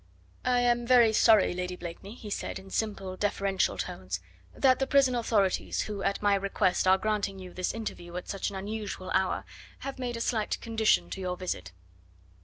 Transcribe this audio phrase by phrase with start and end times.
[0.45, 4.19] "I am very sorry, Lady Blakeney," he said in simple, deferential tones,
[4.51, 8.49] "that the prison authorities, who at my request are granting you this interview at such
[8.49, 9.45] an unusual hour,
[9.81, 11.71] have made a slight condition to your visit."